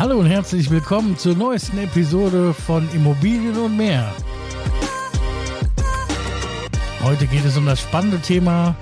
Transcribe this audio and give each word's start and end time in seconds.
Hallo 0.00 0.18
und 0.18 0.24
herzlich 0.24 0.70
willkommen 0.70 1.18
zur 1.18 1.36
neuesten 1.36 1.76
Episode 1.76 2.54
von 2.54 2.88
Immobilien 2.94 3.54
und 3.58 3.76
mehr. 3.76 4.10
Heute 7.02 7.26
geht 7.26 7.44
es 7.44 7.58
um 7.58 7.66
das 7.66 7.82
spannende 7.82 8.18
Thema 8.18 8.74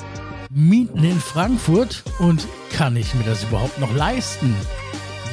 Mieten 0.49 1.03
in 1.03 1.19
Frankfurt 1.19 2.05
und 2.21 2.47
kann 2.73 2.95
ich 2.95 3.17
mir 3.17 3.25
das 3.25 3.43
überhaupt 3.43 3.81
noch 3.81 3.93
leisten? 3.93 4.55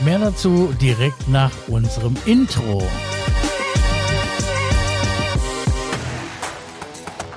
Mehr 0.03 0.17
dazu 0.17 0.73
direkt 0.81 1.27
nach 1.27 1.51
unserem 1.67 2.15
Intro. 2.25 2.81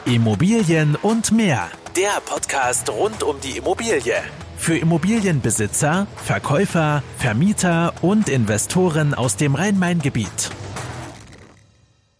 Immobilien 0.06 0.96
und 1.02 1.32
mehr. 1.32 1.68
Der 1.94 2.18
Podcast 2.24 2.88
rund 2.88 3.22
um 3.22 3.38
die 3.42 3.58
Immobilie. 3.58 4.22
Für 4.68 4.76
Immobilienbesitzer, 4.76 6.06
Verkäufer, 6.16 7.02
Vermieter 7.16 7.94
und 8.02 8.28
Investoren 8.28 9.14
aus 9.14 9.38
dem 9.38 9.54
Rhein-Main-Gebiet. 9.54 10.50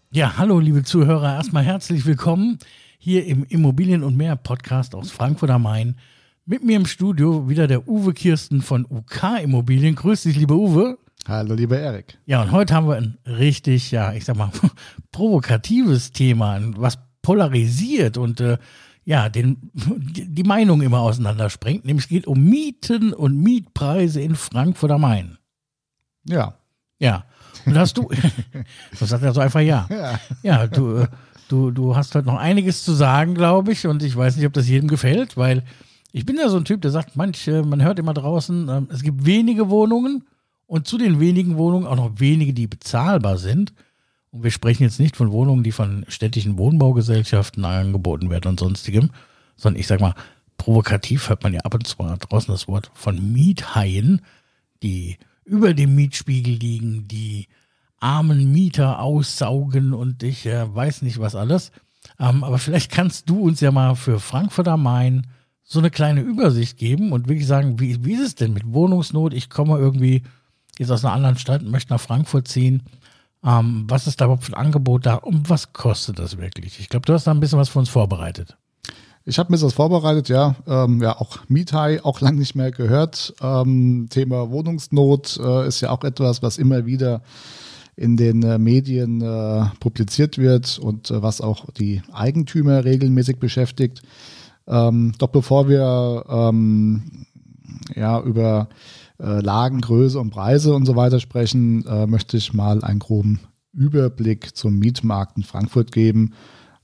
Ja, 0.09 0.35
hallo 0.39 0.57
liebe 0.57 0.81
Zuhörer, 0.81 1.35
erstmal 1.35 1.63
herzlich 1.63 2.07
willkommen 2.07 2.57
hier 2.97 3.27
im 3.27 3.43
Immobilien 3.43 4.01
und 4.01 4.17
mehr 4.17 4.35
Podcast 4.35 4.95
aus 4.95 5.11
Frankfurt 5.11 5.51
am 5.51 5.61
Main. 5.61 5.97
Mit 6.47 6.63
mir 6.63 6.77
im 6.77 6.87
Studio 6.87 7.47
wieder 7.47 7.67
der 7.67 7.87
Uwe 7.87 8.15
Kirsten 8.15 8.63
von 8.63 8.87
UK 8.89 9.43
Immobilien. 9.43 9.93
Grüß 9.93 10.23
dich, 10.23 10.35
lieber 10.35 10.55
Uwe. 10.55 10.97
Hallo, 11.27 11.53
lieber 11.53 11.77
Erik. 11.77 12.17
Ja, 12.25 12.41
und 12.41 12.51
heute 12.51 12.73
haben 12.73 12.87
wir 12.87 12.95
ein 12.95 13.19
richtig, 13.27 13.91
ja, 13.91 14.11
ich 14.13 14.25
sag 14.25 14.35
mal, 14.35 14.49
provokatives 15.11 16.13
Thema, 16.13 16.59
was 16.77 16.97
polarisiert 17.21 18.17
und 18.17 18.41
äh, 18.41 18.57
ja, 19.09 19.27
den, 19.27 19.57
die 19.73 20.43
Meinung 20.43 20.83
immer 20.83 20.99
auseinandersprengt. 20.99 21.83
Nämlich 21.83 22.05
es 22.05 22.09
geht 22.09 22.27
um 22.27 22.43
Mieten 22.43 23.11
und 23.11 23.41
Mietpreise 23.41 24.21
in 24.21 24.35
Frankfurt 24.35 24.91
am 24.91 25.01
Main. 25.01 25.39
Ja. 26.25 26.53
Ja. 26.99 27.25
Und 27.65 27.75
hast 27.75 27.97
du, 27.97 28.11
das 28.99 29.09
sagt 29.09 29.23
ja 29.23 29.33
so 29.33 29.41
einfach 29.41 29.61
ja. 29.61 29.87
Ja. 29.89 30.19
Ja, 30.43 30.67
du, 30.67 31.07
du, 31.47 31.71
du 31.71 31.95
hast 31.95 32.13
heute 32.13 32.27
noch 32.27 32.37
einiges 32.37 32.83
zu 32.85 32.93
sagen, 32.93 33.33
glaube 33.33 33.71
ich, 33.71 33.87
und 33.87 34.03
ich 34.03 34.15
weiß 34.15 34.37
nicht, 34.37 34.45
ob 34.45 34.53
das 34.53 34.69
jedem 34.69 34.87
gefällt, 34.87 35.37
weil 35.37 35.63
ich 36.11 36.27
bin 36.27 36.37
ja 36.37 36.47
so 36.47 36.57
ein 36.57 36.65
Typ, 36.65 36.83
der 36.83 36.91
sagt, 36.91 37.15
manche, 37.15 37.63
man 37.63 37.81
hört 37.81 37.97
immer 37.97 38.13
draußen, 38.13 38.69
ähm, 38.69 38.89
es 38.91 39.01
gibt 39.01 39.25
wenige 39.25 39.71
Wohnungen 39.71 40.27
und 40.67 40.85
zu 40.85 40.99
den 40.99 41.19
wenigen 41.19 41.57
Wohnungen 41.57 41.87
auch 41.87 41.95
noch 41.95 42.19
wenige, 42.19 42.53
die 42.53 42.67
bezahlbar 42.67 43.39
sind. 43.39 43.73
Und 44.31 44.43
wir 44.43 44.51
sprechen 44.51 44.83
jetzt 44.83 44.99
nicht 44.99 45.15
von 45.15 45.31
Wohnungen, 45.31 45.63
die 45.63 45.71
von 45.71 46.05
städtischen 46.07 46.57
Wohnbaugesellschaften 46.57 47.65
angeboten 47.65 48.29
werden 48.29 48.49
und 48.49 48.59
sonstigem, 48.59 49.09
sondern 49.55 49.79
ich 49.79 49.87
sag 49.87 49.99
mal, 49.99 50.15
provokativ 50.57 51.29
hört 51.29 51.43
man 51.43 51.53
ja 51.53 51.61
ab 51.61 51.73
und 51.73 51.87
zu 51.87 51.95
mal 51.97 52.17
draußen 52.17 52.53
das 52.53 52.67
Wort 52.67 52.91
von 52.93 53.33
Miethaien, 53.33 54.21
die 54.83 55.17
über 55.45 55.73
dem 55.73 55.95
Mietspiegel 55.95 56.53
liegen, 56.53 57.07
die 57.07 57.47
armen 57.99 58.51
Mieter 58.51 58.99
aussaugen 58.99 59.93
und 59.93 60.23
ich 60.23 60.45
äh, 60.45 60.73
weiß 60.73 61.01
nicht 61.01 61.19
was 61.19 61.35
alles. 61.35 61.71
Ähm, 62.19 62.43
aber 62.43 62.59
vielleicht 62.59 62.91
kannst 62.91 63.29
du 63.29 63.41
uns 63.41 63.59
ja 63.59 63.71
mal 63.71 63.95
für 63.95 64.19
Frankfurt 64.19 64.67
am 64.67 64.83
Main 64.83 65.27
so 65.63 65.79
eine 65.79 65.91
kleine 65.91 66.21
Übersicht 66.21 66.77
geben 66.77 67.11
und 67.11 67.27
wirklich 67.27 67.47
sagen, 67.47 67.79
wie, 67.79 68.03
wie 68.05 68.13
ist 68.13 68.25
es 68.25 68.35
denn 68.35 68.53
mit 68.53 68.73
Wohnungsnot? 68.73 69.33
Ich 69.33 69.49
komme 69.49 69.77
irgendwie 69.77 70.23
jetzt 70.77 70.91
aus 70.91 71.03
einer 71.03 71.13
anderen 71.13 71.37
Stadt 71.37 71.61
und 71.61 71.71
möchte 71.71 71.93
nach 71.93 72.01
Frankfurt 72.01 72.47
ziehen. 72.47 72.83
Ähm, 73.43 73.85
was 73.87 74.07
ist 74.07 74.19
da 74.19 74.25
überhaupt 74.25 74.43
für 74.43 74.53
ein 74.53 74.65
Angebot 74.65 75.05
da 75.05 75.15
und 75.15 75.49
was 75.49 75.73
kostet 75.73 76.19
das 76.19 76.37
wirklich? 76.37 76.79
Ich 76.79 76.89
glaube, 76.89 77.05
du 77.05 77.13
hast 77.13 77.25
da 77.25 77.31
ein 77.31 77.39
bisschen 77.39 77.59
was 77.59 77.69
für 77.69 77.79
uns 77.79 77.89
vorbereitet. 77.89 78.57
Ich 79.25 79.37
habe 79.37 79.51
mir 79.51 79.59
das 79.59 79.73
vorbereitet, 79.73 80.27
ja. 80.29 80.55
Ähm, 80.67 81.01
ja, 81.01 81.15
auch 81.19 81.37
Miethai, 81.47 82.03
auch 82.03 82.19
lang 82.19 82.35
nicht 82.35 82.55
mehr 82.55 82.71
gehört. 82.71 83.33
Ähm, 83.41 84.07
Thema 84.09 84.49
Wohnungsnot 84.49 85.39
äh, 85.41 85.67
ist 85.67 85.81
ja 85.81 85.91
auch 85.91 86.03
etwas, 86.03 86.41
was 86.41 86.57
immer 86.57 86.85
wieder 86.85 87.21
in 87.95 88.17
den 88.17 88.43
äh, 88.43 88.57
Medien 88.57 89.21
äh, 89.21 89.65
publiziert 89.79 90.37
wird 90.37 90.79
und 90.79 91.11
äh, 91.11 91.21
was 91.21 91.41
auch 91.41 91.65
die 91.71 92.01
Eigentümer 92.11 92.85
regelmäßig 92.85 93.39
beschäftigt. 93.39 94.01
Ähm, 94.67 95.11
doch 95.17 95.27
bevor 95.27 95.67
wir 95.67 96.25
ähm, 96.29 97.25
ja 97.95 98.21
über 98.21 98.69
äh, 99.19 99.41
Lagen, 99.41 99.81
Größe 99.81 100.19
und 100.19 100.31
Preise 100.31 100.73
und 100.73 100.85
so 100.85 100.95
weiter 100.95 101.19
sprechen, 101.19 101.85
äh, 101.85 102.07
möchte 102.07 102.37
ich 102.37 102.53
mal 102.53 102.83
einen 102.83 102.99
groben 102.99 103.39
Überblick 103.73 104.55
zum 104.55 104.79
Mietmarkt 104.79 105.37
in 105.37 105.43
Frankfurt 105.43 105.91
geben, 105.91 106.33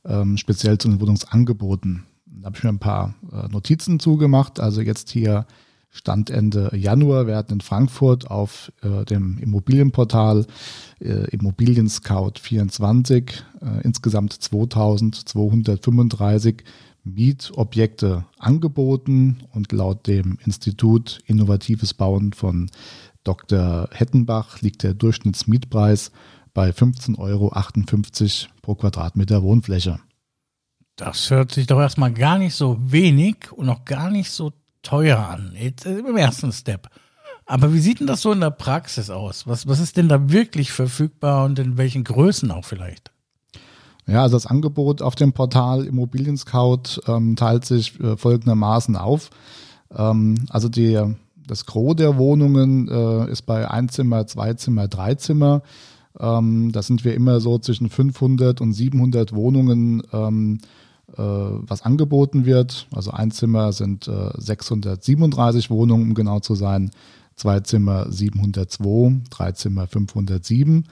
ähm, 0.05 0.37
speziell 0.37 0.77
zu 0.77 0.89
den 0.89 1.01
Wohnungsangeboten. 1.01 2.03
Da 2.25 2.47
habe 2.47 2.57
ich 2.57 2.63
mir 2.63 2.69
ein 2.69 2.79
paar 2.79 3.15
äh, 3.31 3.47
Notizen 3.47 3.99
zugemacht. 3.99 4.59
Also 4.59 4.81
jetzt 4.81 5.09
hier 5.09 5.47
Stand 5.95 6.29
Ende 6.29 6.69
Januar. 6.75 7.25
Hatten 7.33 7.53
in 7.53 7.61
Frankfurt 7.61 8.29
auf 8.29 8.69
äh, 8.81 9.05
dem 9.05 9.37
Immobilienportal 9.39 10.45
äh, 10.99 11.29
Immobilien 11.29 11.87
Scout 11.87 12.33
24 12.41 13.45
äh, 13.61 13.81
insgesamt 13.83 14.33
2235 14.33 16.65
Mietobjekte 17.05 18.25
angeboten 18.37 19.43
und 19.53 19.71
laut 19.71 20.07
dem 20.07 20.37
Institut 20.43 21.19
Innovatives 21.25 21.93
Bauen 21.93 22.33
von 22.33 22.69
Dr. 23.23 23.89
Hettenbach 23.91 24.61
liegt 24.61 24.83
der 24.83 24.93
Durchschnittsmietpreis 24.93 26.11
bei 26.53 26.69
15,58 26.71 27.17
Euro 27.19 28.51
pro 28.61 28.75
Quadratmeter 28.75 29.43
Wohnfläche. 29.43 29.99
Das 30.95 31.29
hört 31.29 31.51
sich 31.51 31.67
doch 31.67 31.79
erstmal 31.79 32.13
gar 32.13 32.37
nicht 32.37 32.55
so 32.55 32.77
wenig 32.79 33.51
und 33.51 33.69
auch 33.69 33.85
gar 33.85 34.09
nicht 34.09 34.31
so 34.31 34.53
teuer 34.81 35.19
an. 35.19 35.53
Jetzt 35.59 35.85
äh, 35.85 35.99
im 35.99 36.17
ersten 36.17 36.51
Step. 36.51 36.89
Aber 37.45 37.73
wie 37.73 37.79
sieht 37.79 37.99
denn 37.99 38.07
das 38.07 38.21
so 38.21 38.31
in 38.31 38.39
der 38.39 38.51
Praxis 38.51 39.09
aus? 39.09 39.45
Was, 39.45 39.67
was 39.67 39.79
ist 39.79 39.97
denn 39.97 40.09
da 40.09 40.31
wirklich 40.31 40.71
verfügbar 40.71 41.45
und 41.45 41.59
in 41.59 41.77
welchen 41.77 42.03
Größen 42.03 42.49
auch 42.49 42.65
vielleicht? 42.65 43.11
Ja, 44.07 44.21
also 44.21 44.35
das 44.35 44.45
Angebot 44.45 45.01
auf 45.01 45.15
dem 45.15 45.33
Portal 45.33 45.85
Immobilien 45.85 46.37
Scout 46.37 47.01
ähm, 47.07 47.35
teilt 47.35 47.65
sich 47.65 47.99
äh, 47.99 48.17
folgendermaßen 48.17 48.95
auf. 48.95 49.31
Ähm, 49.95 50.45
also 50.49 50.69
die, 50.69 51.01
das 51.47 51.65
Gros 51.65 51.95
der 51.95 52.17
Wohnungen 52.17 52.87
äh, 52.87 53.31
ist 53.31 53.43
bei 53.43 53.69
Einzimmer, 53.69 54.27
Zweizimmer, 54.27 54.87
Dreizimmer. 54.87 55.63
Ähm, 56.19 56.71
da 56.71 56.83
sind 56.83 57.03
wir 57.03 57.15
immer 57.15 57.39
so 57.39 57.57
zwischen 57.57 57.89
500 57.89 58.61
und 58.61 58.73
700 58.73 59.33
Wohnungen, 59.33 60.03
ähm, 60.13 60.59
äh, 61.13 61.21
was 61.21 61.81
angeboten 61.81 62.45
wird. 62.45 62.87
Also 62.91 63.11
Einzimmer 63.11 63.73
sind 63.73 64.07
äh, 64.07 64.29
637 64.37 65.69
Wohnungen, 65.71 66.09
um 66.09 66.13
genau 66.13 66.39
zu 66.39 66.53
sein. 66.53 66.91
Zweizimmer 67.35 68.09
702, 68.11 69.21
Dreizimmer 69.29 69.87
507. 69.87 70.85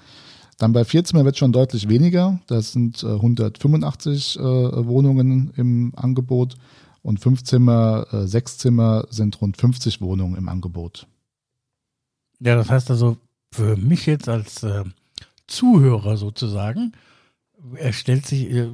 Dann 0.57 0.73
bei 0.73 0.85
Vierzimmer 0.85 1.25
wird 1.25 1.35
es 1.35 1.39
schon 1.39 1.51
deutlich 1.51 1.89
weniger. 1.89 2.39
Das 2.47 2.71
sind 2.71 3.03
äh, 3.03 3.07
185 3.07 4.37
äh, 4.37 4.41
Wohnungen 4.41 5.51
im 5.55 5.93
Angebot 5.95 6.55
und 7.01 7.19
Fünfzimmer, 7.19 8.07
äh, 8.11 8.27
Sechszimmer 8.27 9.05
sind 9.09 9.39
rund 9.41 9.57
50 9.57 10.01
Wohnungen 10.01 10.35
im 10.35 10.49
Angebot. 10.49 11.07
Ja, 12.39 12.55
das 12.55 12.69
heißt 12.69 12.89
also 12.89 13.17
für 13.51 13.77
mich 13.77 14.05
jetzt 14.05 14.29
als 14.29 14.63
äh, 14.63 14.83
Zuhörer 15.47 16.17
sozusagen, 16.17 16.93
er 17.75 17.93
stellt 17.93 18.25
sich, 18.25 18.49
äh, 18.49 18.69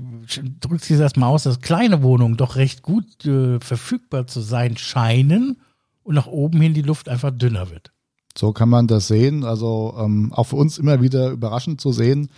drückt 0.59 0.83
sich 0.83 0.99
erstmal 0.99 1.29
aus, 1.29 1.43
dass 1.43 1.61
kleine 1.61 2.01
Wohnungen 2.01 2.37
doch 2.37 2.55
recht 2.55 2.81
gut 2.81 3.25
äh, 3.25 3.59
verfügbar 3.59 4.27
zu 4.27 4.41
sein 4.41 4.77
scheinen 4.77 5.61
und 6.03 6.15
nach 6.15 6.27
oben 6.27 6.61
hin 6.61 6.73
die 6.73 6.81
Luft 6.81 7.09
einfach 7.09 7.31
dünner 7.31 7.69
wird. 7.69 7.91
So 8.39 8.53
kann 8.53 8.69
man 8.69 8.87
das 8.87 9.09
sehen. 9.09 9.43
Also 9.43 9.93
ähm, 9.99 10.31
auch 10.31 10.45
für 10.45 10.55
uns 10.55 10.77
immer 10.77 11.01
wieder 11.01 11.29
überraschend 11.29 11.81
zu 11.81 11.91
sehen, 11.91 12.29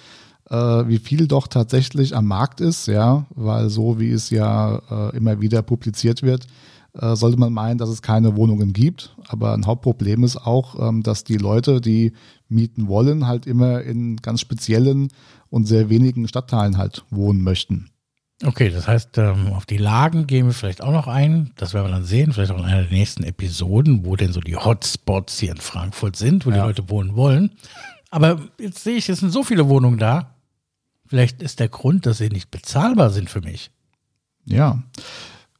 äh, 0.49 0.55
wie 0.55 0.97
viel 0.97 1.27
doch 1.27 1.45
tatsächlich 1.45 2.15
am 2.15 2.25
Markt 2.25 2.59
ist, 2.59 2.87
ja, 2.87 3.27
weil 3.35 3.69
so 3.69 3.99
wie 3.99 4.09
es 4.09 4.31
ja 4.31 4.81
äh, 4.89 5.15
immer 5.15 5.41
wieder 5.41 5.61
publiziert 5.61 6.23
wird, 6.23 6.47
äh, 6.93 7.15
sollte 7.15 7.37
man 7.37 7.53
meinen, 7.53 7.77
dass 7.77 7.89
es 7.89 8.01
keine 8.01 8.35
Wohnungen 8.35 8.73
gibt. 8.73 9.15
Aber 9.27 9.53
ein 9.53 9.67
Hauptproblem 9.67 10.23
ist 10.23 10.37
auch, 10.37 10.89
ähm, 10.89 11.03
dass 11.03 11.23
die 11.23 11.37
Leute, 11.37 11.81
die 11.81 12.13
mieten 12.49 12.87
wollen, 12.87 13.27
halt 13.27 13.45
immer 13.45 13.83
in 13.83 14.15
ganz 14.15 14.41
speziellen 14.41 15.09
und 15.51 15.67
sehr 15.67 15.91
wenigen 15.91 16.27
Stadtteilen 16.27 16.79
halt 16.79 17.05
wohnen 17.11 17.43
möchten. 17.43 17.90
Okay, 18.43 18.69
das 18.69 18.87
heißt, 18.87 19.17
ähm, 19.19 19.53
auf 19.53 19.65
die 19.65 19.77
Lagen 19.77 20.25
gehen 20.25 20.47
wir 20.47 20.53
vielleicht 20.53 20.81
auch 20.81 20.91
noch 20.91 21.07
ein. 21.07 21.51
Das 21.57 21.73
werden 21.73 21.87
wir 21.87 21.91
dann 21.91 22.03
sehen, 22.03 22.33
vielleicht 22.33 22.51
auch 22.51 22.57
in 22.57 22.65
einer 22.65 22.83
der 22.83 22.91
nächsten 22.91 23.23
Episoden, 23.23 24.05
wo 24.05 24.15
denn 24.15 24.33
so 24.33 24.39
die 24.39 24.55
Hotspots 24.55 25.39
hier 25.39 25.51
in 25.51 25.57
Frankfurt 25.57 26.15
sind, 26.15 26.45
wo 26.45 26.49
ja. 26.49 26.57
die 26.57 26.61
Leute 26.61 26.89
wohnen 26.89 27.15
wollen. 27.15 27.51
Aber 28.09 28.39
jetzt 28.59 28.83
sehe 28.83 28.97
ich, 28.97 29.09
es 29.09 29.19
sind 29.19 29.31
so 29.31 29.43
viele 29.43 29.69
Wohnungen 29.69 29.99
da. 29.99 30.35
Vielleicht 31.05 31.41
ist 31.41 31.59
der 31.59 31.69
Grund, 31.69 32.05
dass 32.05 32.17
sie 32.17 32.29
nicht 32.29 32.51
bezahlbar 32.51 33.09
sind 33.09 33.29
für 33.29 33.41
mich. 33.41 33.71
Ja. 34.45 34.81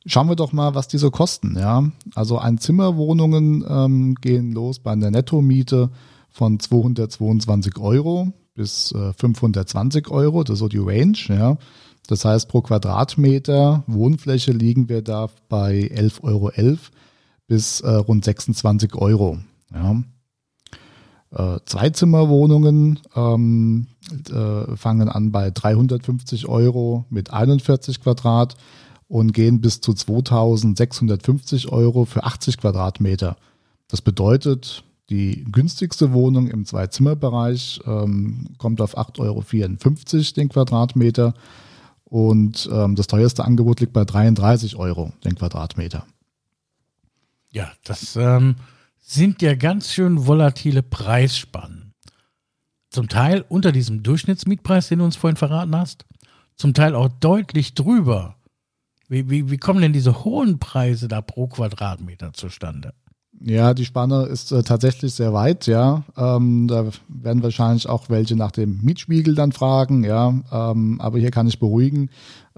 Schauen 0.06 0.30
wir 0.30 0.36
doch 0.36 0.52
mal, 0.52 0.74
was 0.74 0.88
die 0.88 0.98
so 0.98 1.12
kosten, 1.12 1.58
ja. 1.60 1.84
Also 2.16 2.40
Einzimmerwohnungen 2.40 3.64
ähm, 3.68 4.16
gehen 4.16 4.52
los 4.54 4.80
bei 4.80 4.92
einer 4.92 5.12
Nettomiete 5.12 5.92
von 6.32 6.60
222 6.60 7.78
Euro 7.78 8.34
bis 8.56 8.92
äh, 8.94 9.14
520 9.14 10.10
Euro. 10.10 10.44
Das 10.44 10.54
ist 10.54 10.60
so 10.60 10.68
die 10.68 10.80
Range, 10.80 11.18
ja. 11.28 11.58
Das 12.08 12.26
heißt, 12.26 12.50
pro 12.50 12.62
Quadratmeter 12.62 13.84
Wohnfläche 13.88 14.52
liegen 14.52 14.90
wir 14.90 15.02
da 15.02 15.30
bei 15.50 15.90
11,11 15.94 16.24
Euro 16.24 16.52
bis 17.48 17.82
äh, 17.82 17.90
rund 17.90 18.26
26 18.26 18.96
Euro. 18.96 19.40
Ja. 19.74 20.02
Äh, 21.32 21.60
Zweizimmerwohnungen 21.66 23.00
ähm, 23.16 23.88
äh, 24.30 24.76
fangen 24.76 25.10
an 25.10 25.32
bei 25.32 25.52
350 25.52 26.48
Euro 26.48 27.06
mit 27.10 27.32
41 27.32 28.02
Quadrat 28.02 28.56
und 29.08 29.34
gehen 29.34 29.62
bis 29.62 29.82
zu 29.82 29.94
2650 29.94 31.70
Euro 31.72 32.06
für 32.06 32.24
80 32.24 32.58
Quadratmeter. 32.58 33.38
Das 33.88 34.02
bedeutet, 34.02 34.84
die 35.10 35.44
günstigste 35.52 36.14
Wohnung 36.14 36.48
im 36.48 36.66
Zwei-Zimmer-Bereich 36.66 37.82
ähm, 37.86 38.48
kommt 38.58 38.80
auf 38.80 38.98
8,54 38.98 39.20
Euro 39.20 40.34
den 40.36 40.50
Quadratmeter 40.50 41.34
und 42.12 42.70
ähm, 42.70 42.96
das 42.96 43.08
teuerste 43.08 43.46
Angebot 43.46 43.80
liegt 43.80 43.94
bei 43.94 44.04
33 44.04 44.76
Euro 44.76 45.14
den 45.24 45.36
Quadratmeter. 45.36 46.06
Ja, 47.54 47.72
das 47.86 48.18
ähm, 48.18 48.58
sind 49.00 49.42
ja 49.42 49.56
ganz 49.56 49.94
schön 49.94 50.28
volatile 50.28 50.84
Preisspannen. 50.84 51.94
Zum 52.90 53.08
Teil 53.08 53.46
unter 53.48 53.72
diesem 53.72 54.04
Durchschnittsmietpreis, 54.04 54.90
den 54.90 55.00
du 55.00 55.06
uns 55.06 55.16
vorhin 55.16 55.38
verraten 55.38 55.74
hast, 55.74 56.04
zum 56.58 56.74
Teil 56.74 56.96
auch 56.96 57.08
deutlich 57.08 57.76
drüber. 57.76 58.36
Wie, 59.08 59.30
wie, 59.30 59.50
wie 59.50 59.58
kommen 59.58 59.82
denn 59.82 59.94
diese 59.94 60.26
hohen 60.26 60.60
Preise 60.60 61.08
da 61.08 61.22
pro 61.22 61.48
Quadratmeter 61.48 62.34
zustande? 62.34 62.94
Ja, 63.44 63.74
die 63.74 63.86
Spanne 63.86 64.24
ist 64.26 64.52
äh, 64.52 64.62
tatsächlich 64.62 65.16
sehr 65.16 65.34
weit, 65.34 65.66
ja. 65.66 66.04
Ähm, 66.16 66.68
da 66.68 66.86
werden 67.08 67.42
wahrscheinlich 67.42 67.90
auch 67.90 68.08
welche 68.10 68.36
nach 68.36 68.52
dem 68.52 68.80
Mietspiegel 68.84 69.34
dann 69.34 69.52
fragen, 69.52 70.04
ja. 70.04 70.34
Ähm, 70.52 71.02
aber 71.02 71.18
hier 71.18 71.32
kann 71.32 71.48
ich 71.48 71.60
beruhigen. 71.60 72.12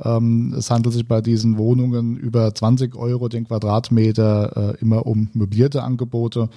Ähm, 0.04 0.54
es 0.58 0.70
handelt 0.70 0.94
sich 0.94 1.08
bei 1.08 1.22
diesen 1.22 1.58
Wohnungen 1.58 2.18
über 2.18 2.54
20 2.54 2.96
Euro 2.98 3.30
den 3.30 3.48
Quadratmeter 3.48 4.74
äh, 4.74 4.82
immer 4.82 5.06
um 5.06 5.30
möblierte 5.34 5.84
Angebote. 5.84 6.50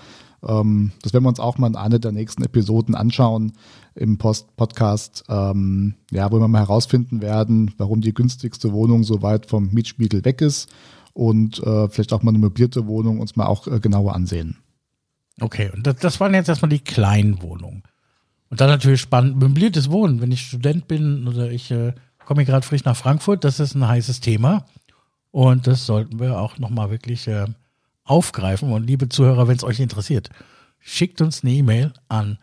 Ähm, 0.44 0.90
das 1.02 1.12
werden 1.12 1.24
wir 1.24 1.28
uns 1.28 1.40
auch 1.40 1.58
mal 1.58 1.68
in 1.68 1.76
einer 1.76 2.00
der 2.00 2.10
nächsten 2.10 2.42
Episoden 2.42 2.96
anschauen 2.96 3.52
im 3.94 4.18
Post 4.18 4.56
Podcast, 4.56 5.22
ähm, 5.28 5.94
ja, 6.10 6.32
wo 6.32 6.40
wir 6.40 6.48
mal 6.48 6.62
herausfinden 6.62 7.22
werden, 7.22 7.72
warum 7.78 8.00
die 8.00 8.12
günstigste 8.12 8.72
Wohnung 8.72 9.04
so 9.04 9.22
weit 9.22 9.46
vom 9.46 9.72
Mietspiegel 9.72 10.24
weg 10.24 10.40
ist 10.40 10.68
und 11.16 11.58
äh, 11.60 11.88
vielleicht 11.88 12.12
auch 12.12 12.22
mal 12.22 12.30
eine 12.30 12.38
möblierte 12.38 12.86
Wohnung 12.86 13.18
uns 13.20 13.36
mal 13.36 13.46
auch 13.46 13.66
äh, 13.66 13.80
genauer 13.80 14.14
ansehen. 14.14 14.58
Okay, 15.40 15.70
und 15.74 15.86
das, 15.86 15.96
das 15.96 16.20
waren 16.20 16.34
jetzt 16.34 16.50
erstmal 16.50 16.68
die 16.68 16.80
kleinen 16.80 17.40
Wohnungen. 17.40 17.84
Und 18.50 18.60
dann 18.60 18.68
natürlich 18.68 19.00
spannend, 19.00 19.38
möbliertes 19.38 19.90
Wohnen. 19.90 20.20
Wenn 20.20 20.30
ich 20.30 20.42
Student 20.42 20.88
bin 20.88 21.26
oder 21.26 21.50
ich 21.50 21.70
äh, 21.70 21.94
komme 22.26 22.44
gerade 22.44 22.66
frisch 22.66 22.84
nach 22.84 22.98
Frankfurt, 22.98 23.44
das 23.44 23.60
ist 23.60 23.74
ein 23.74 23.88
heißes 23.88 24.20
Thema. 24.20 24.66
Und 25.30 25.66
das 25.66 25.86
sollten 25.86 26.20
wir 26.20 26.38
auch 26.38 26.58
nochmal 26.58 26.90
wirklich 26.90 27.26
äh, 27.28 27.46
aufgreifen. 28.04 28.70
Und 28.70 28.86
liebe 28.86 29.08
Zuhörer, 29.08 29.48
wenn 29.48 29.56
es 29.56 29.64
euch 29.64 29.80
interessiert, 29.80 30.28
schickt 30.80 31.22
uns 31.22 31.42
eine 31.42 31.54
E-Mail 31.54 31.94
an 32.08 32.36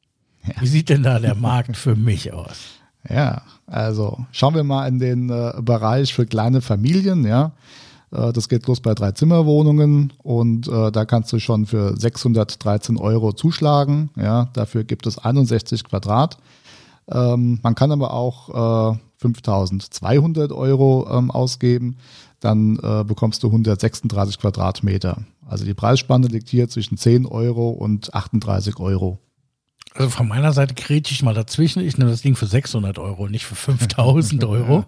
Ja. 0.47 0.55
Wie 0.61 0.67
sieht 0.67 0.89
denn 0.89 1.03
da 1.03 1.19
der 1.19 1.35
Markt 1.35 1.77
für 1.77 1.97
mich 1.97 2.33
aus? 2.33 2.77
Ja, 3.09 3.43
also 3.67 4.27
schauen 4.33 4.55
wir 4.55 4.65
mal 4.65 4.89
in 4.89 4.99
den 4.99 5.31
äh, 5.31 5.53
Bereich 5.61 6.13
für 6.15 6.27
kleine 6.27 6.61
Familien, 6.61 7.25
ja. 7.25 7.53
Äh, 8.13 8.33
das 8.33 8.49
geht 8.49 8.67
los 8.67 8.81
bei 8.81 8.95
drei 8.95 9.13
Zimmerwohnungen 9.13 10.13
und 10.23 10.69
äh, 10.69 10.91
da 10.93 11.05
kannst 11.05 11.33
du 11.33 11.39
schon 11.39 11.67
für 11.67 11.97
613 11.97 12.97
Euro 12.97 13.33
zuschlagen. 13.33 14.11
Ja, 14.17 14.49
dafür 14.53 14.85
gibt 14.85 15.07
es 15.07 15.19
61 15.19 15.85
Quadrat. 15.85 16.39
Ähm, 17.09 17.61
man 17.63 17.75
kann 17.75 17.93
aber 17.93 18.13
auch 18.13 18.95
äh, 18.95 18.99
5200 19.19 20.53
Euro 20.53 21.09
ähm, 21.11 21.31
ausgeben. 21.31 21.97
Dann 22.41 22.79
äh, 22.83 23.05
bekommst 23.05 23.43
du 23.43 23.49
136 23.49 24.39
Quadratmeter. 24.39 25.19
Also 25.47 25.65
die 25.65 25.75
Preisspanne 25.75 26.27
liegt 26.27 26.49
hier 26.49 26.69
zwischen 26.69 26.99
10 26.99 27.25
Euro 27.27 27.71
und 27.71 28.13
38 28.13 28.79
Euro. 28.79 29.19
Also 29.97 30.11
von 30.11 30.29
meiner 30.29 30.53
Seite 30.53 30.75
krete 30.75 31.11
ich 31.13 31.23
mal 31.23 31.35
dazwischen. 31.35 31.83
Ich 31.83 31.97
nehme 31.97 32.11
das 32.11 32.21
Ding 32.21 32.37
für 32.37 32.47
600 32.47 32.99
Euro, 32.99 33.29
nicht 33.29 33.47
für 33.47 33.55
5000 33.55 34.45
Euro. 34.47 34.85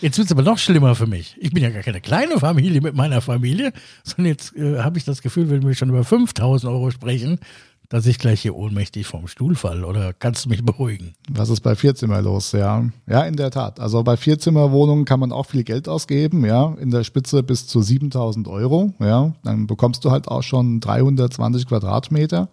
Jetzt 0.00 0.18
wird 0.18 0.26
es 0.26 0.32
aber 0.32 0.42
noch 0.42 0.58
schlimmer 0.58 0.94
für 0.94 1.06
mich. 1.06 1.36
Ich 1.40 1.50
bin 1.50 1.62
ja 1.62 1.70
gar 1.70 1.82
keine 1.82 2.00
kleine 2.00 2.38
Familie 2.38 2.80
mit 2.80 2.94
meiner 2.94 3.20
Familie, 3.20 3.72
sondern 4.04 4.26
jetzt 4.26 4.54
äh, 4.56 4.80
habe 4.80 4.98
ich 4.98 5.04
das 5.04 5.22
Gefühl, 5.22 5.50
wenn 5.50 5.66
wir 5.66 5.74
schon 5.74 5.88
über 5.88 6.04
5000 6.04 6.70
Euro 6.70 6.90
sprechen, 6.90 7.38
dass 7.88 8.06
ich 8.06 8.18
gleich 8.18 8.42
hier 8.42 8.54
ohnmächtig 8.54 9.06
vom 9.06 9.26
Stuhl 9.26 9.56
falle. 9.56 9.86
Oder 9.86 10.12
kannst 10.12 10.44
du 10.44 10.48
mich 10.48 10.64
beruhigen? 10.64 11.14
Was 11.28 11.48
ist 11.48 11.60
bei 11.60 11.74
Vierzimmer 11.74 12.22
los? 12.22 12.52
Ja, 12.52 12.84
ja, 13.08 13.22
in 13.22 13.36
der 13.36 13.50
Tat. 13.50 13.80
Also 13.80 14.02
bei 14.04 14.16
Vierzimmerwohnungen 14.16 15.04
kann 15.04 15.20
man 15.20 15.32
auch 15.32 15.46
viel 15.46 15.64
Geld 15.64 15.88
ausgeben. 15.88 16.44
Ja, 16.44 16.74
in 16.80 16.90
der 16.90 17.02
Spitze 17.02 17.42
bis 17.42 17.66
zu 17.66 17.82
7000 17.82 18.46
Euro. 18.46 18.94
Ja, 19.00 19.32
dann 19.42 19.66
bekommst 19.66 20.04
du 20.04 20.10
halt 20.10 20.28
auch 20.28 20.42
schon 20.42 20.80
320 20.80 21.66
Quadratmeter. 21.66 22.48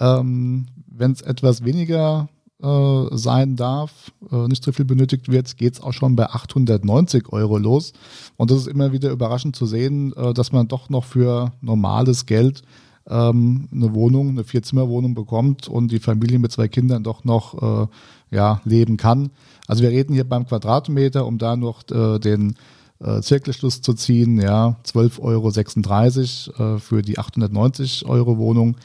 Ähm, 0.00 0.66
wenn 0.86 1.12
es 1.12 1.22
etwas 1.22 1.64
weniger 1.64 2.28
äh, 2.62 3.16
sein 3.16 3.56
darf, 3.56 4.12
äh, 4.30 4.46
nicht 4.48 4.64
so 4.64 4.72
viel 4.72 4.84
benötigt 4.84 5.30
wird, 5.30 5.56
geht 5.56 5.74
es 5.74 5.82
auch 5.82 5.92
schon 5.92 6.16
bei 6.16 6.26
890 6.26 7.32
Euro 7.32 7.58
los. 7.58 7.92
Und 8.36 8.50
das 8.50 8.58
ist 8.58 8.66
immer 8.66 8.92
wieder 8.92 9.10
überraschend 9.10 9.56
zu 9.56 9.66
sehen, 9.66 10.12
äh, 10.14 10.34
dass 10.34 10.52
man 10.52 10.68
doch 10.68 10.90
noch 10.90 11.04
für 11.04 11.52
normales 11.60 12.26
Geld 12.26 12.62
ähm, 13.08 13.68
eine 13.72 13.94
Wohnung, 13.94 14.30
eine 14.30 14.44
Vierzimmerwohnung 14.44 15.14
bekommt 15.14 15.68
und 15.68 15.90
die 15.90 16.00
Familie 16.00 16.38
mit 16.38 16.52
zwei 16.52 16.68
Kindern 16.68 17.02
doch 17.02 17.24
noch 17.24 17.84
äh, 17.84 17.86
ja, 18.30 18.60
leben 18.64 18.96
kann. 18.96 19.30
Also 19.66 19.82
wir 19.82 19.90
reden 19.90 20.12
hier 20.14 20.28
beim 20.28 20.46
Quadratmeter, 20.46 21.26
um 21.26 21.38
da 21.38 21.56
noch 21.56 21.82
äh, 21.90 22.18
den 22.18 22.56
äh, 23.00 23.20
Zirkelschluss 23.22 23.80
zu 23.80 23.94
ziehen, 23.94 24.40
ja, 24.40 24.76
12,36 24.84 26.58
Euro 26.58 26.78
für 26.78 27.02
die 27.02 27.18
890 27.18 28.04
Euro 28.06 28.36
Wohnung 28.36 28.76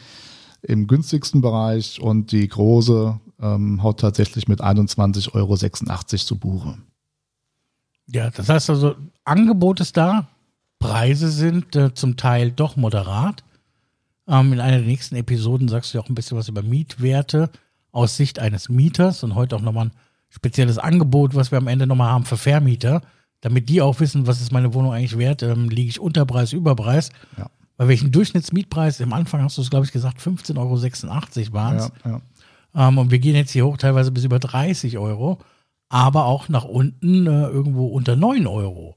im 0.67 0.87
günstigsten 0.87 1.41
Bereich 1.41 2.01
und 2.01 2.31
die 2.31 2.47
große 2.47 3.19
ähm, 3.41 3.83
haut 3.83 3.99
tatsächlich 3.99 4.47
mit 4.47 4.61
21,86 4.61 5.33
Euro 5.33 5.55
zu 5.57 6.37
Buche. 6.37 6.77
Ja, 8.07 8.29
das 8.29 8.49
heißt 8.49 8.69
also, 8.69 8.95
Angebot 9.23 9.79
ist 9.79 9.97
da, 9.97 10.27
Preise 10.79 11.29
sind 11.29 11.75
äh, 11.75 11.93
zum 11.93 12.17
Teil 12.17 12.51
doch 12.51 12.75
moderat. 12.75 13.43
Ähm, 14.27 14.53
in 14.53 14.59
einer 14.59 14.77
der 14.77 14.85
nächsten 14.85 15.15
Episoden 15.15 15.67
sagst 15.67 15.93
du 15.93 15.97
ja 15.97 16.03
auch 16.03 16.09
ein 16.09 16.15
bisschen 16.15 16.37
was 16.37 16.47
über 16.47 16.61
Mietwerte 16.61 17.49
aus 17.91 18.17
Sicht 18.17 18.39
eines 18.39 18.69
Mieters 18.69 19.23
und 19.23 19.35
heute 19.35 19.55
auch 19.55 19.61
nochmal 19.61 19.87
ein 19.87 19.91
spezielles 20.29 20.77
Angebot, 20.77 21.33
was 21.33 21.51
wir 21.51 21.57
am 21.57 21.67
Ende 21.67 21.87
nochmal 21.87 22.11
haben 22.11 22.25
für 22.25 22.37
Vermieter, 22.37 23.01
damit 23.41 23.69
die 23.69 23.81
auch 23.81 23.99
wissen, 23.99 24.27
was 24.27 24.41
ist 24.41 24.51
meine 24.51 24.73
Wohnung 24.73 24.91
eigentlich 24.91 25.17
wert, 25.17 25.43
ähm, 25.43 25.69
liege 25.69 25.89
ich 25.89 25.99
unter 25.99 26.25
Preis, 26.25 26.53
über 26.53 26.75
Preis. 26.75 27.09
Ja. 27.37 27.49
Bei 27.77 27.87
welchem 27.87 28.11
Durchschnittsmietpreis? 28.11 29.01
Am 29.01 29.13
Anfang 29.13 29.41
hast 29.41 29.57
du 29.57 29.61
es, 29.61 29.69
glaube 29.69 29.85
ich, 29.85 29.91
gesagt, 29.91 30.19
15,86 30.19 30.57
Euro 30.57 31.53
waren 31.53 31.77
es. 31.77 31.91
Ja, 32.03 32.21
ja. 32.73 32.87
ähm, 32.87 32.97
und 32.97 33.11
wir 33.11 33.19
gehen 33.19 33.35
jetzt 33.35 33.51
hier 33.51 33.65
hoch, 33.65 33.77
teilweise 33.77 34.11
bis 34.11 34.23
über 34.23 34.39
30 34.39 34.97
Euro, 34.97 35.39
aber 35.89 36.25
auch 36.25 36.49
nach 36.49 36.63
unten 36.63 37.27
äh, 37.27 37.47
irgendwo 37.47 37.87
unter 37.87 38.15
9 38.15 38.47
Euro. 38.47 38.95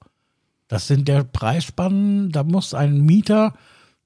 Das 0.69 0.87
sind 0.87 1.09
der 1.09 1.25
Preisspannen, 1.25 2.31
da 2.31 2.45
muss 2.45 2.75
ein 2.75 3.01
Mieter, 3.01 3.55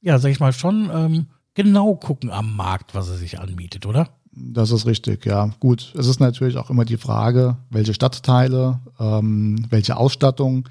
ja, 0.00 0.18
sag 0.18 0.30
ich 0.30 0.40
mal, 0.40 0.52
schon 0.52 0.90
ähm, 0.92 1.26
genau 1.54 1.96
gucken 1.96 2.30
am 2.30 2.54
Markt, 2.56 2.94
was 2.94 3.08
er 3.08 3.16
sich 3.16 3.40
anmietet, 3.40 3.84
oder? 3.84 4.10
Das 4.34 4.70
ist 4.70 4.86
richtig, 4.86 5.26
ja. 5.26 5.50
Gut, 5.60 5.92
es 5.98 6.06
ist 6.06 6.20
natürlich 6.20 6.56
auch 6.56 6.70
immer 6.70 6.86
die 6.86 6.96
Frage, 6.96 7.56
welche 7.68 7.92
Stadtteile, 7.92 8.80
ähm, 8.98 9.66
welche 9.68 9.96
Ausstattung 9.96 10.68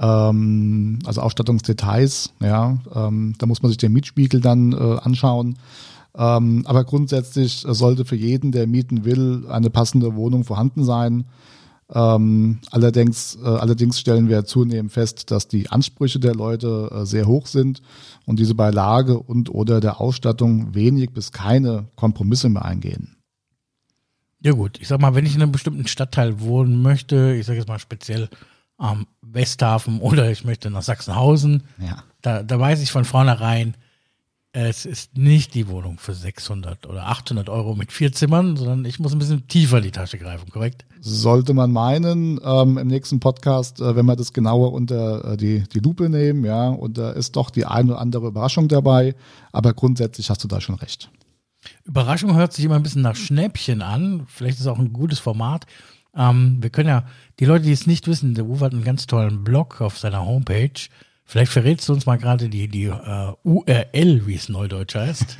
ähm, 0.00 0.98
also 1.04 1.20
Ausstattungsdetails, 1.20 2.32
ja, 2.40 2.78
ähm, 2.94 3.34
da 3.38 3.46
muss 3.46 3.62
man 3.62 3.70
sich 3.70 3.78
den 3.78 3.92
Mietspiegel 3.92 4.40
dann 4.40 4.72
äh, 4.72 4.98
anschauen. 5.02 5.58
Ähm, 6.16 6.62
aber 6.66 6.84
grundsätzlich 6.84 7.64
sollte 7.68 8.04
für 8.04 8.16
jeden, 8.16 8.50
der 8.50 8.66
mieten 8.66 9.04
will, 9.04 9.46
eine 9.48 9.70
passende 9.70 10.16
Wohnung 10.16 10.44
vorhanden 10.44 10.84
sein. 10.84 11.24
Ähm, 11.92 12.60
allerdings, 12.70 13.36
äh, 13.42 13.46
allerdings 13.46 13.98
stellen 14.00 14.28
wir 14.28 14.44
zunehmend 14.44 14.92
fest, 14.92 15.30
dass 15.30 15.48
die 15.48 15.70
Ansprüche 15.70 16.18
der 16.20 16.34
Leute 16.34 16.90
äh, 16.92 17.04
sehr 17.04 17.26
hoch 17.26 17.46
sind 17.46 17.82
und 18.26 18.38
diese 18.38 18.54
bei 18.54 18.70
Lage 18.70 19.18
und 19.18 19.52
oder 19.52 19.80
der 19.80 20.00
Ausstattung 20.00 20.74
wenig 20.74 21.10
bis 21.12 21.32
keine 21.32 21.86
Kompromisse 21.96 22.48
mehr 22.48 22.64
eingehen. 22.64 23.16
Ja 24.42 24.52
gut, 24.52 24.78
ich 24.80 24.88
sag 24.88 25.00
mal, 25.00 25.14
wenn 25.14 25.26
ich 25.26 25.34
in 25.34 25.42
einem 25.42 25.52
bestimmten 25.52 25.86
Stadtteil 25.86 26.40
wohnen 26.40 26.80
möchte, 26.80 27.34
ich 27.38 27.44
sage 27.44 27.58
jetzt 27.58 27.68
mal 27.68 27.78
speziell 27.78 28.30
am 28.80 29.06
Westhafen 29.20 30.00
oder 30.00 30.30
ich 30.30 30.44
möchte 30.44 30.70
nach 30.70 30.82
Sachsenhausen. 30.82 31.64
Ja. 31.78 32.02
Da, 32.22 32.42
da 32.42 32.58
weiß 32.58 32.82
ich 32.82 32.90
von 32.90 33.04
vornherein, 33.04 33.74
es 34.52 34.84
ist 34.84 35.16
nicht 35.16 35.54
die 35.54 35.68
Wohnung 35.68 35.98
für 35.98 36.12
600 36.12 36.86
oder 36.86 37.06
800 37.06 37.48
Euro 37.48 37.76
mit 37.76 37.92
vier 37.92 38.10
Zimmern, 38.10 38.56
sondern 38.56 38.84
ich 38.84 38.98
muss 38.98 39.12
ein 39.12 39.20
bisschen 39.20 39.46
tiefer 39.46 39.76
in 39.76 39.84
die 39.84 39.90
Tasche 39.92 40.18
greifen, 40.18 40.50
korrekt? 40.50 40.84
Sollte 41.00 41.54
man 41.54 41.70
meinen, 41.70 42.40
ähm, 42.42 42.76
im 42.76 42.88
nächsten 42.88 43.20
Podcast, 43.20 43.80
äh, 43.80 43.94
wenn 43.94 44.06
wir 44.06 44.16
das 44.16 44.32
genauer 44.32 44.72
unter 44.72 45.32
äh, 45.32 45.36
die, 45.36 45.62
die 45.72 45.78
Lupe 45.78 46.08
nehmen, 46.08 46.44
ja, 46.44 46.68
und 46.68 46.98
da 46.98 47.12
ist 47.12 47.36
doch 47.36 47.50
die 47.50 47.64
eine 47.64 47.92
oder 47.92 48.00
andere 48.00 48.26
Überraschung 48.26 48.66
dabei, 48.66 49.14
aber 49.52 49.72
grundsätzlich 49.72 50.30
hast 50.30 50.42
du 50.42 50.48
da 50.48 50.60
schon 50.60 50.74
recht. 50.74 51.10
Überraschung 51.84 52.34
hört 52.34 52.52
sich 52.52 52.64
immer 52.64 52.76
ein 52.76 52.82
bisschen 52.82 53.02
nach 53.02 53.16
Schnäppchen 53.16 53.82
an. 53.82 54.26
Vielleicht 54.26 54.54
ist 54.54 54.62
es 54.62 54.66
auch 54.66 54.78
ein 54.78 54.92
gutes 54.92 55.18
Format. 55.20 55.66
Ähm, 56.20 56.58
wir 56.60 56.70
können 56.70 56.90
ja, 56.90 57.04
die 57.38 57.46
Leute, 57.46 57.64
die 57.64 57.72
es 57.72 57.86
nicht 57.86 58.06
wissen, 58.06 58.34
der 58.34 58.44
Uwe 58.44 58.66
hat 58.66 58.74
einen 58.74 58.84
ganz 58.84 59.06
tollen 59.06 59.42
Blog 59.42 59.80
auf 59.80 59.96
seiner 59.98 60.26
Homepage. 60.26 60.74
Vielleicht 61.24 61.52
verrätst 61.52 61.88
du 61.88 61.94
uns 61.94 62.04
mal 62.04 62.18
gerade 62.18 62.50
die, 62.50 62.68
die 62.68 62.88
uh, 62.88 63.32
URL, 63.42 64.26
wie 64.26 64.34
es 64.34 64.50
neudeutsch 64.50 64.96
heißt. 64.96 65.38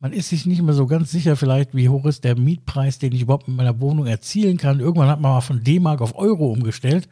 Man 0.00 0.12
ist 0.12 0.30
sich 0.30 0.46
nicht 0.46 0.62
mehr 0.62 0.74
so 0.74 0.86
ganz 0.86 1.10
sicher 1.10 1.36
vielleicht, 1.36 1.74
wie 1.74 1.90
hoch 1.90 2.06
ist 2.06 2.24
der 2.24 2.38
Mietpreis, 2.38 2.98
den 2.98 3.12
ich 3.12 3.22
überhaupt 3.22 3.48
mit 3.48 3.56
meiner 3.58 3.80
Wohnung 3.80 4.06
erzielen 4.06 4.56
kann. 4.56 4.80
Irgendwann 4.80 5.08
hat 5.08 5.20
man 5.20 5.32
mal 5.32 5.40
von 5.42 5.62
D-Mark 5.62 6.00
auf 6.00 6.16
Euro 6.16 6.50
umgestellt. 6.50 7.08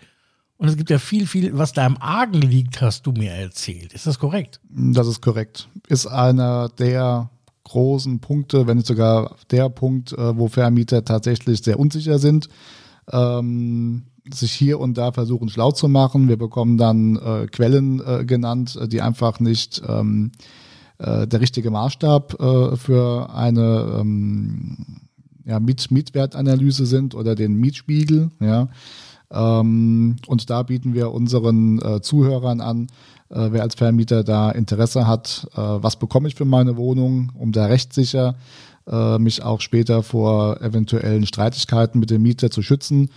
Und 0.56 0.68
es 0.68 0.76
gibt 0.76 0.88
ja 0.88 0.98
viel, 0.98 1.26
viel, 1.26 1.58
was 1.58 1.72
da 1.72 1.84
im 1.86 2.00
Argen 2.00 2.40
liegt, 2.40 2.80
hast 2.80 3.06
du 3.06 3.12
mir 3.12 3.32
erzählt. 3.32 3.92
Ist 3.92 4.06
das 4.06 4.18
korrekt? 4.18 4.60
Das 4.70 5.06
ist 5.06 5.20
korrekt. 5.20 5.68
Ist 5.88 6.06
einer 6.06 6.70
der 6.70 7.31
großen 7.64 8.20
Punkte, 8.20 8.66
wenn 8.66 8.76
nicht 8.76 8.86
sogar 8.86 9.36
der 9.50 9.68
Punkt, 9.68 10.12
äh, 10.12 10.36
wo 10.36 10.48
Vermieter 10.48 11.04
tatsächlich 11.04 11.62
sehr 11.62 11.78
unsicher 11.78 12.18
sind. 12.18 12.48
Ähm, 13.10 14.04
sich 14.32 14.52
hier 14.52 14.78
und 14.78 14.98
da 14.98 15.12
versuchen 15.12 15.48
schlau 15.48 15.72
zu 15.72 15.88
machen. 15.88 16.28
Wir 16.28 16.36
bekommen 16.36 16.78
dann 16.78 17.16
äh, 17.16 17.46
Quellen 17.46 18.00
äh, 18.04 18.24
genannt, 18.24 18.78
äh, 18.80 18.86
die 18.86 19.00
einfach 19.00 19.40
nicht 19.40 19.82
ähm, 19.86 20.32
äh, 20.98 21.26
der 21.26 21.40
richtige 21.40 21.70
Maßstab 21.70 22.40
äh, 22.40 22.76
für 22.76 23.34
eine 23.34 23.98
ähm, 24.00 25.00
ja, 25.44 25.58
Miet 25.58 25.90
Mietwertanalyse 25.90 26.86
sind 26.86 27.14
oder 27.14 27.34
den 27.34 27.54
Mietspiegel. 27.54 28.30
Ja. 28.40 28.68
Ähm, 29.32 30.16
und 30.26 30.50
da 30.50 30.62
bieten 30.62 30.94
wir 30.94 31.12
unseren 31.12 31.80
äh, 31.80 32.00
Zuhörern 32.00 32.60
an, 32.60 32.88
äh, 33.30 33.48
wer 33.50 33.62
als 33.62 33.74
Vermieter 33.74 34.24
da 34.24 34.50
Interesse 34.50 35.06
hat, 35.06 35.48
äh, 35.54 35.58
was 35.58 35.96
bekomme 35.96 36.28
ich 36.28 36.34
für 36.34 36.44
meine 36.44 36.76
Wohnung, 36.76 37.32
um 37.34 37.52
da 37.52 37.66
rechtssicher 37.66 38.34
äh, 38.86 39.18
mich 39.18 39.42
auch 39.42 39.60
später 39.60 40.02
vor 40.02 40.60
eventuellen 40.60 41.26
Streitigkeiten 41.26 41.98
mit 41.98 42.10
dem 42.10 42.22
Mieter 42.22 42.50
zu 42.50 42.62
schützen 42.62 43.08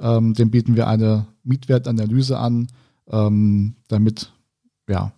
ähm, 0.00 0.34
dem 0.34 0.50
bieten 0.50 0.76
wir 0.76 0.88
eine 0.88 1.26
Mietwertanalyse 1.44 2.38
an, 2.38 2.68
ähm, 3.10 3.76
damit, 3.88 4.32
ja. 4.88 5.12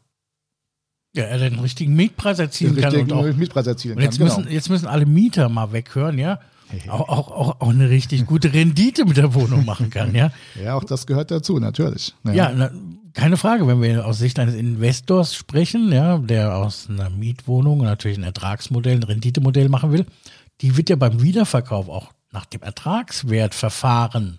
Ja, 1.15 1.25
er 1.25 1.39
den 1.39 1.59
richtigen 1.59 1.95
Mietpreis 1.95 2.39
erzielen 2.39 2.77
kann. 2.77 2.95
Und 2.95 3.13
auch, 3.13 3.25
Mietpreis 3.37 3.67
erzielen 3.67 3.97
und 3.97 4.03
jetzt, 4.03 4.19
kann, 4.19 4.27
müssen, 4.27 4.43
genau. 4.43 4.55
jetzt 4.55 4.69
müssen 4.69 4.87
alle 4.87 5.07
Mieter 5.07 5.49
mal 5.49 5.73
weghören, 5.73 6.19
ja. 6.19 6.41
Auch, 6.88 7.08
auch, 7.08 7.30
auch, 7.30 7.61
auch 7.61 7.68
eine 7.68 7.90
richtig 7.90 8.26
gute 8.26 8.52
Rendite 8.52 9.04
mit 9.04 9.16
der 9.16 9.35
Wohnung 9.35 9.64
machen 9.64 9.90
kann, 9.90 10.14
ja. 10.14 10.32
ja, 10.62 10.75
auch 10.75 10.85
das 10.85 11.06
gehört 11.06 11.30
dazu, 11.30 11.58
natürlich. 11.58 12.14
Ja, 12.25 12.32
ja 12.32 12.52
na, 12.54 12.70
keine 13.12 13.37
Frage, 13.37 13.66
wenn 13.66 13.80
wir 13.80 14.04
aus 14.04 14.18
Sicht 14.18 14.38
eines 14.38 14.54
Investors 14.54 15.35
sprechen, 15.35 15.92
ja, 15.92 16.18
der 16.18 16.56
aus 16.56 16.88
einer 16.90 17.08
Mietwohnung 17.08 17.78
natürlich 17.78 18.18
ein 18.18 18.25
Ertragsmodell, 18.25 18.96
ein 18.96 19.02
Renditemodell 19.02 19.68
machen 19.68 19.92
will, 19.92 20.06
die 20.61 20.76
wird 20.76 20.90
ja 20.90 20.96
beim 20.96 21.23
Wiederverkauf 21.23 21.88
auch 21.88 22.12
nach 22.32 22.46
dem 22.46 22.62
Ertragswertverfahren 22.62 24.38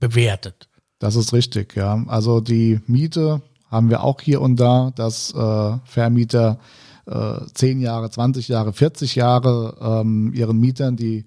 bewertet. 0.00 0.68
Das 0.98 1.16
ist 1.16 1.32
richtig, 1.32 1.76
ja. 1.76 2.02
Also 2.08 2.40
die 2.40 2.80
Miete 2.86 3.42
haben 3.70 3.88
wir 3.88 4.02
auch 4.02 4.20
hier 4.20 4.40
und 4.40 4.56
da, 4.56 4.92
dass 4.94 5.32
äh, 5.34 5.78
Vermieter 5.84 6.58
äh, 7.06 7.40
10 7.52 7.80
Jahre, 7.80 8.10
20 8.10 8.48
Jahre, 8.48 8.72
40 8.72 9.14
Jahre 9.14 9.76
ähm, 9.80 10.32
ihren 10.34 10.58
Mietern 10.58 10.96
die 10.96 11.24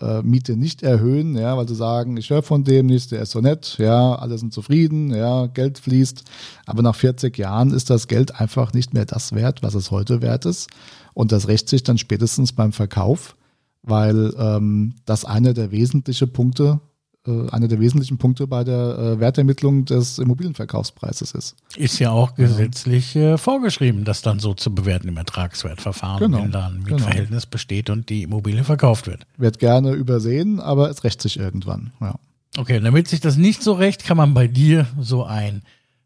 äh, 0.00 0.22
Miete 0.22 0.56
nicht 0.56 0.82
erhöhen, 0.82 1.36
ja, 1.36 1.56
weil 1.56 1.68
sie 1.68 1.74
sagen, 1.74 2.16
ich 2.16 2.30
höre 2.30 2.42
von 2.42 2.64
dem 2.64 2.86
nichts, 2.86 3.08
der 3.08 3.22
ist 3.22 3.30
so 3.30 3.40
nett, 3.40 3.76
ja, 3.78 4.14
alle 4.14 4.38
sind 4.38 4.52
zufrieden, 4.52 5.14
ja, 5.14 5.46
Geld 5.46 5.78
fließt. 5.78 6.24
Aber 6.66 6.82
nach 6.82 6.94
40 6.94 7.36
Jahren 7.38 7.72
ist 7.72 7.90
das 7.90 8.08
Geld 8.08 8.38
einfach 8.38 8.72
nicht 8.72 8.94
mehr 8.94 9.06
das 9.06 9.34
wert, 9.34 9.62
was 9.62 9.74
es 9.74 9.90
heute 9.90 10.22
wert 10.22 10.44
ist. 10.44 10.68
Und 11.14 11.32
das 11.32 11.48
rächt 11.48 11.68
sich 11.68 11.82
dann 11.82 11.98
spätestens 11.98 12.52
beim 12.52 12.72
Verkauf, 12.72 13.36
weil 13.82 14.34
ähm, 14.38 14.94
das 15.06 15.24
einer 15.24 15.54
der 15.54 15.70
wesentlichen 15.70 16.32
Punkte 16.32 16.80
einer 17.26 17.68
der 17.68 17.80
wesentlichen 17.80 18.18
Punkte 18.18 18.46
bei 18.46 18.64
der 18.64 18.98
äh, 18.98 19.20
Wertermittlung 19.20 19.84
des 19.84 20.18
Immobilienverkaufspreises 20.18 21.32
ist. 21.32 21.56
Ist 21.76 21.98
ja 21.98 22.10
auch 22.10 22.34
gesetzlich 22.34 23.16
äh, 23.16 23.38
vorgeschrieben, 23.38 24.04
das 24.04 24.22
dann 24.22 24.38
so 24.38 24.54
zu 24.54 24.74
bewerten 24.74 25.08
im 25.08 25.16
Ertragswertverfahren, 25.16 26.18
genau. 26.18 26.44
wenn 26.44 26.52
da 26.52 26.66
ein 26.66 26.84
genau. 26.84 26.96
Mietverhältnis 26.96 27.44
genau. 27.44 27.50
besteht 27.50 27.90
und 27.90 28.08
die 28.08 28.22
Immobilie 28.22 28.64
verkauft 28.64 29.06
wird. 29.06 29.26
Wird 29.36 29.58
gerne 29.58 29.92
übersehen, 29.92 30.60
aber 30.60 30.90
es 30.90 31.04
rächt 31.04 31.20
sich 31.22 31.38
irgendwann. 31.38 31.92
Ja. 32.00 32.14
Okay, 32.56 32.80
damit 32.80 33.08
sich 33.08 33.20
das 33.20 33.36
nicht 33.36 33.62
so 33.62 33.74
rächt, 33.74 34.04
kann 34.04 34.16
man 34.16 34.32
bei 34.32 34.46
dir 34.46 34.86
so 34.98 35.24
ein 35.24 35.62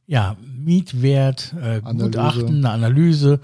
ja, 0.07 0.37
Mietwert, 0.43 1.55
äh, 1.63 1.81
Gutachten, 1.81 2.65
eine 2.65 2.71
Analyse 2.71 3.41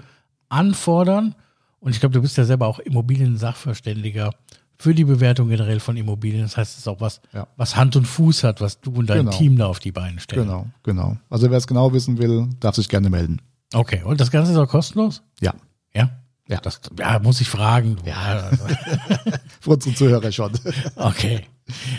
anfordern. 0.49 1.35
Und 1.79 1.91
ich 1.91 2.01
glaube, 2.01 2.13
du 2.13 2.21
bist 2.21 2.37
ja 2.37 2.43
selber 2.43 2.67
auch 2.67 2.79
Immobilien-Sachverständiger 2.79 4.31
für 4.77 4.93
die 4.93 5.03
Bewertung 5.03 5.49
generell 5.49 5.79
von 5.79 5.97
Immobilien. 5.97 6.43
Das 6.43 6.57
heißt, 6.57 6.73
es 6.73 6.77
ist 6.79 6.87
auch 6.87 7.01
was, 7.01 7.21
ja. 7.33 7.47
was 7.57 7.75
Hand 7.75 7.95
und 7.95 8.05
Fuß 8.05 8.43
hat, 8.43 8.61
was 8.61 8.79
du 8.79 8.91
und 8.91 9.09
dein 9.09 9.25
genau. 9.25 9.31
Team 9.31 9.57
da 9.57 9.67
auf 9.67 9.79
die 9.79 9.91
Beine 9.91 10.19
stellen. 10.19 10.43
Genau, 10.43 10.67
genau. 10.83 11.17
Also 11.29 11.49
wer 11.49 11.57
es 11.57 11.67
genau 11.67 11.93
wissen 11.93 12.17
will, 12.17 12.47
darf 12.59 12.75
sich 12.75 12.89
gerne 12.89 13.09
melden. 13.09 13.41
Okay, 13.73 14.03
und 14.03 14.21
das 14.21 14.31
Ganze 14.31 14.51
ist 14.51 14.57
auch 14.57 14.67
kostenlos? 14.67 15.23
Ja. 15.41 15.53
Ja? 15.93 16.11
Ja. 16.47 16.59
Das, 16.61 16.79
ja, 16.97 17.19
muss 17.19 17.41
ich 17.41 17.49
fragen. 17.49 17.97
Ja. 18.05 18.15
Also. 18.15 18.65
Für 19.59 19.71
unsere 19.71 19.95
Zuhörer 19.95 20.31
schon. 20.31 20.51
Okay. 20.95 21.41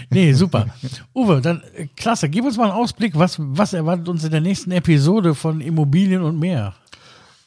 Nee, 0.08 0.32
super. 0.32 0.66
Uwe, 1.14 1.42
dann 1.42 1.62
äh, 1.76 1.88
klasse. 1.94 2.30
Gib 2.30 2.44
uns 2.44 2.56
mal 2.56 2.70
einen 2.70 2.72
Ausblick, 2.72 3.18
was, 3.18 3.36
was 3.38 3.74
erwartet 3.74 4.08
uns 4.08 4.24
in 4.24 4.30
der 4.30 4.40
nächsten 4.40 4.70
Episode 4.70 5.34
von 5.34 5.60
Immobilien 5.60 6.22
und 6.22 6.38
mehr? 6.38 6.74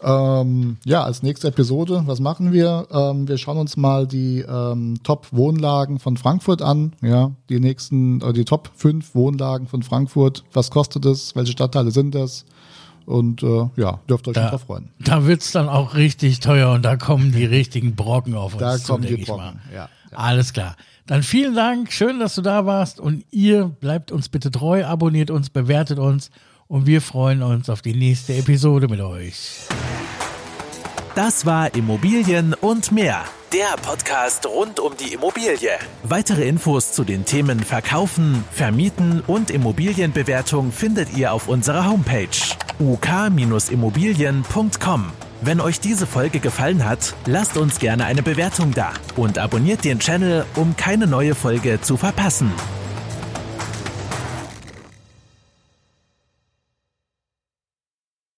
Ähm, 0.04 0.78
ja, 0.84 1.04
als 1.04 1.22
nächste 1.22 1.50
Episode, 1.50 2.04
was 2.06 2.20
machen 2.20 2.52
wir? 2.52 2.88
Ähm, 2.92 3.28
wir 3.28 3.38
schauen 3.38 3.58
uns 3.58 3.78
mal 3.78 4.08
die 4.08 4.40
ähm, 4.40 4.96
Top-Wohnlagen 5.04 6.00
von 6.00 6.18
Frankfurt 6.18 6.62
an. 6.62 6.94
Ja, 7.02 7.32
die 7.50 7.60
nächsten, 7.60 8.22
äh, 8.22 8.34
die 8.34 8.46
Top 8.46 8.72
5 8.76 9.14
Wohnlagen 9.14 9.68
von 9.68 9.84
Frankfurt. 9.84 10.44
Was 10.54 10.72
kostet 10.72 11.06
es? 11.06 11.36
Welche 11.36 11.52
Stadtteile 11.52 11.92
sind 11.92 12.16
das? 12.16 12.46
Und 13.06 13.44
äh, 13.44 13.68
ja, 13.76 14.00
dürft 14.10 14.28
euch 14.28 14.36
da, 14.36 14.50
drauf 14.50 14.62
freuen. 14.62 14.90
Da 15.00 15.26
wird 15.26 15.42
es 15.42 15.52
dann 15.52 15.70
auch 15.70 15.96
richtig 15.96 16.40
teuer 16.40 16.72
und 16.72 16.84
da 16.84 16.98
kommen 16.98 17.32
die 17.32 17.46
richtigen 17.46 17.96
Brocken 17.96 18.36
auf 18.36 18.54
uns 18.54 18.62
da 18.62 18.78
zu, 18.78 18.94
kommen 18.94 19.06
die 19.06 19.18
Brocken, 19.18 19.60
ja, 19.72 19.90
ja. 20.12 20.18
Alles 20.18 20.54
klar. 20.54 20.76
Dann 21.08 21.24
vielen 21.24 21.56
Dank, 21.56 21.92
schön, 21.92 22.20
dass 22.20 22.36
du 22.36 22.42
da 22.42 22.66
warst 22.66 23.00
und 23.00 23.26
ihr 23.32 23.66
bleibt 23.66 24.12
uns 24.12 24.30
bitte 24.30 24.52
treu, 24.52 24.86
abonniert 24.86 25.32
uns, 25.32 25.50
bewertet 25.50 26.00
uns 26.00 26.30
und 26.72 26.88
wir 26.88 27.02
freuen 27.02 27.44
uns 27.44 27.70
auf 27.70 27.82
die 27.82 27.94
nächste 27.94 28.34
Episode 28.34 28.88
mit 28.88 29.02
euch. 29.02 29.68
Das 31.16 31.46
war 31.46 31.76
Immobilien 31.76 32.54
und 32.54 32.94
mehr. 32.94 33.26
Der 33.52 33.76
Podcast 33.82 34.46
rund 34.46 34.80
um 34.80 34.96
die 34.96 35.12
Immobilie. 35.14 35.72
Weitere 36.04 36.48
Infos 36.48 36.94
zu 36.94 37.04
den 37.04 37.26
Themen 37.26 37.60
Verkaufen, 37.60 38.46
Vermieten 38.52 39.22
und 39.28 39.52
Immobilienbewertung 39.52 40.72
findet 40.72 41.18
ihr 41.18 41.34
auf 41.34 41.50
unserer 41.50 41.90
Homepage 41.90 42.30
uk-immobilien.com. 42.80 45.12
Wenn 45.42 45.60
euch 45.60 45.82
diese 45.82 46.08
Folge 46.08 46.40
gefallen 46.40 46.86
hat, 46.86 47.14
lasst 47.26 47.58
uns 47.58 47.80
gerne 47.80 48.06
eine 48.06 48.24
Bewertung 48.24 48.74
da 48.74 48.94
und 49.18 49.38
abonniert 49.38 49.84
den 49.84 50.00
Channel, 50.00 50.46
um 50.56 50.78
keine 50.78 51.08
neue 51.08 51.36
Folge 51.36 51.82
zu 51.82 51.98
verpassen. 51.98 52.54